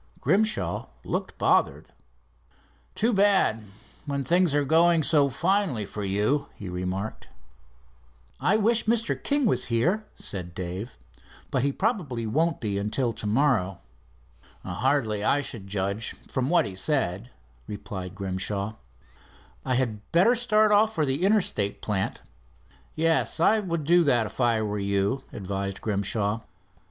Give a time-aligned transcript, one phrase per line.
[0.19, 1.93] Grimshaw looked bothered.
[2.95, 3.63] "Too bad,
[4.07, 7.27] when things are going so finely for you," he remarked.
[8.39, 9.15] "I wish Mr.
[9.23, 10.97] King was here," said Dave,
[11.51, 13.77] "but he probably won't be until tomorrow."
[14.65, 17.29] "Hardly, I should judge, from what he said,"
[17.67, 18.77] replied Grimshaw.
[19.63, 22.23] "I had better start right off for the Interstate plant."
[22.95, 23.39] "Yes.
[23.39, 26.39] I would do that if I were you," advised Grimshaw.